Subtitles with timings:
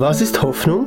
[0.00, 0.86] Was ist Hoffnung?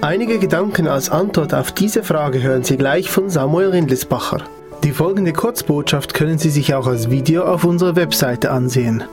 [0.00, 4.38] Einige Gedanken als Antwort auf diese Frage hören Sie gleich von Samuel Rindlisbacher.
[4.82, 9.04] Die folgende Kurzbotschaft können Sie sich auch als Video auf unserer Webseite ansehen.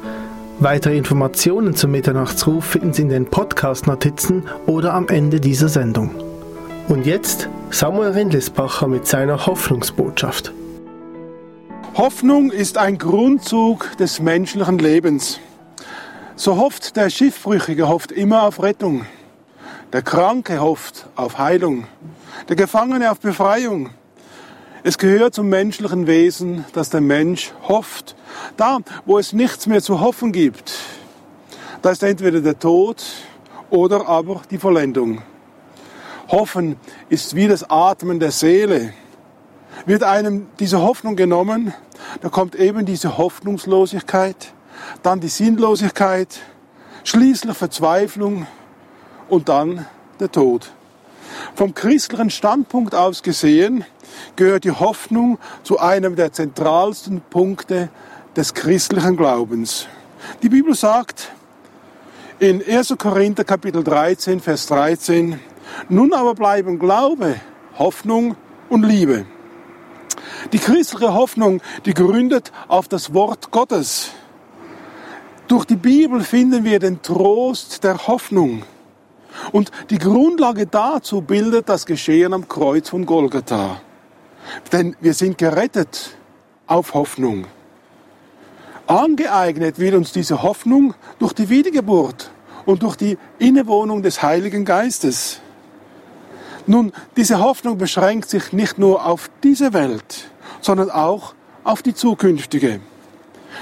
[0.60, 6.12] Weitere Informationen zum Mitternachtsruf finden Sie in den Podcast-Notizen oder am Ende dieser Sendung.
[6.88, 10.54] Und jetzt Samuel Rindlisbacher mit seiner Hoffnungsbotschaft.
[11.96, 15.42] Hoffnung ist ein Grundzug des menschlichen Lebens.
[16.38, 19.06] So hofft der Schiffbrüchige hofft immer auf Rettung.
[19.96, 21.88] Der Kranke hofft auf Heilung.
[22.50, 23.92] Der Gefangene auf Befreiung.
[24.84, 28.18] Es gehört zum menschlichen Wesen, dass der Mensch hofft.
[28.58, 30.74] Da, wo es nichts mehr zu hoffen gibt,
[31.82, 33.06] da ist entweder der Tod
[33.70, 35.22] oder aber die Vollendung.
[36.28, 36.76] Hoffen
[37.08, 38.92] ist wie das Atmen der Seele.
[39.86, 41.74] Wird einem diese Hoffnung genommen,
[42.20, 44.54] da kommt eben diese Hoffnungslosigkeit,
[45.04, 46.38] dann die Sinnlosigkeit,
[47.06, 48.46] schließlich Verzweiflung
[49.30, 49.86] und dann
[50.20, 50.72] der Tod.
[51.56, 53.86] Vom christlichen Standpunkt aus gesehen
[54.36, 57.90] gehört die Hoffnung zu einem der zentralsten Punkte
[58.36, 59.88] des christlichen Glaubens.
[60.42, 61.32] Die Bibel sagt
[62.40, 62.96] in 1.
[62.98, 65.40] Korinther Kapitel 13, Vers 13,
[65.90, 67.36] nun aber bleiben Glaube,
[67.78, 68.36] Hoffnung
[68.70, 69.26] und Liebe.
[70.52, 74.12] Die christliche Hoffnung, die gründet auf das Wort Gottes.
[75.48, 78.64] Durch die Bibel finden wir den Trost der Hoffnung.
[79.52, 83.82] Und die Grundlage dazu bildet das Geschehen am Kreuz von Golgatha.
[84.72, 86.16] Denn wir sind gerettet
[86.68, 87.48] auf Hoffnung.
[88.88, 92.30] Angeeignet wird uns diese Hoffnung durch die Wiedergeburt
[92.66, 95.40] und durch die Innewohnung des Heiligen Geistes.
[96.68, 100.30] Nun, diese Hoffnung beschränkt sich nicht nur auf diese Welt,
[100.62, 101.34] sondern auch
[101.64, 102.80] auf die zukünftige.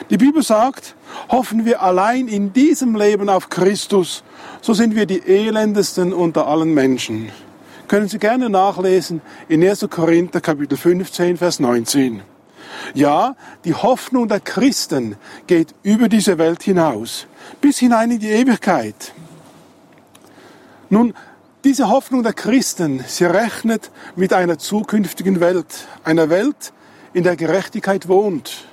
[0.09, 0.95] Die Bibel sagt,
[1.29, 4.23] hoffen wir allein in diesem Leben auf Christus,
[4.61, 7.29] so sind wir die elendesten unter allen Menschen.
[7.87, 9.87] Können Sie gerne nachlesen in 1.
[9.89, 12.21] Korinther Kapitel 15, Vers 19.
[12.93, 15.15] Ja, die Hoffnung der Christen
[15.47, 17.27] geht über diese Welt hinaus,
[17.61, 19.13] bis hinein in die Ewigkeit.
[20.89, 21.13] Nun,
[21.63, 26.73] diese Hoffnung der Christen, sie rechnet mit einer zukünftigen Welt, einer Welt,
[27.13, 28.65] in der Gerechtigkeit wohnt.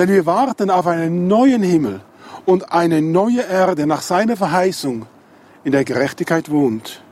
[0.00, 2.00] Denn wir warten auf einen neuen Himmel
[2.46, 5.04] und eine neue Erde nach seiner Verheißung,
[5.62, 7.02] in der Gerechtigkeit wohnt.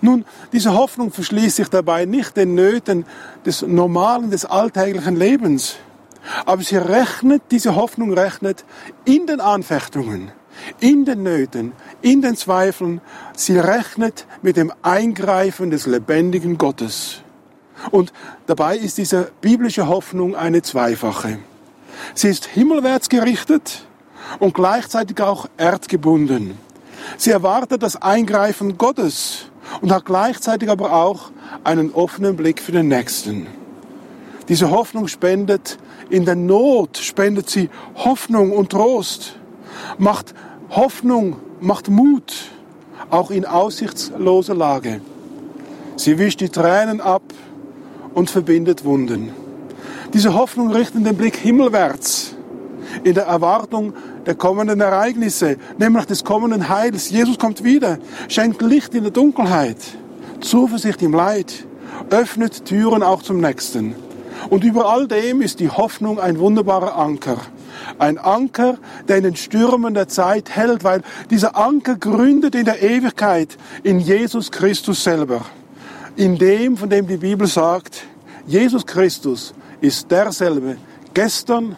[0.00, 3.06] Nun, diese Hoffnung verschließt sich dabei nicht den Nöten
[3.46, 5.76] des normalen, des alltäglichen Lebens.
[6.46, 8.64] Aber sie rechnet, diese Hoffnung rechnet
[9.04, 10.32] in den Anfechtungen,
[10.80, 13.00] in den Nöten, in den Zweifeln.
[13.36, 17.20] Sie rechnet mit dem Eingreifen des lebendigen Gottes.
[17.92, 18.12] Und
[18.48, 21.38] dabei ist diese biblische Hoffnung eine zweifache.
[22.14, 23.86] Sie ist himmelwärts gerichtet
[24.38, 26.58] und gleichzeitig auch erdgebunden.
[27.16, 29.50] Sie erwartet das Eingreifen Gottes
[29.80, 31.30] und hat gleichzeitig aber auch
[31.64, 33.46] einen offenen Blick für den Nächsten.
[34.48, 35.78] Diese Hoffnung spendet
[36.08, 39.36] in der Not, spendet sie Hoffnung und Trost,
[39.98, 40.34] macht
[40.70, 42.50] Hoffnung, macht Mut,
[43.10, 45.00] auch in aussichtsloser Lage.
[45.96, 47.22] Sie wischt die Tränen ab
[48.14, 49.32] und verbindet Wunden.
[50.12, 52.34] Diese Hoffnung richtet den Blick himmelwärts
[53.04, 53.92] in der Erwartung
[54.26, 57.10] der kommenden Ereignisse, nämlich des kommenden Heils.
[57.10, 57.98] Jesus kommt wieder,
[58.28, 59.76] schenkt Licht in der Dunkelheit,
[60.40, 61.64] Zuversicht im Leid,
[62.10, 63.94] öffnet Türen auch zum Nächsten.
[64.48, 67.38] Und über all dem ist die Hoffnung ein wunderbarer Anker.
[67.98, 72.82] Ein Anker, der in den Stürmen der Zeit hält, weil dieser Anker gründet in der
[72.82, 75.42] Ewigkeit in Jesus Christus selber.
[76.16, 78.02] In dem, von dem die Bibel sagt,
[78.46, 80.76] Jesus Christus ist derselbe
[81.14, 81.76] gestern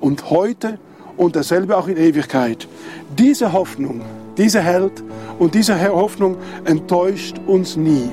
[0.00, 0.78] und heute
[1.16, 2.68] und derselbe auch in Ewigkeit.
[3.16, 4.02] Diese Hoffnung,
[4.36, 5.02] diese hält
[5.38, 8.08] und diese Hoffnung enttäuscht uns nie.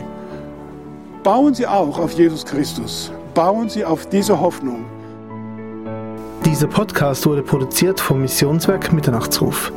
[1.24, 3.12] Bauen Sie auch auf Jesus Christus.
[3.34, 4.86] Bauen Sie auf diese Hoffnung.
[6.46, 9.72] Dieser Podcast wurde produziert vom Missionswerk Mitternachtsruf.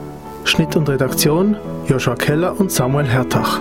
[0.45, 1.57] Schnitt und Redaktion
[1.87, 3.61] Joshua Keller und Samuel Hertach.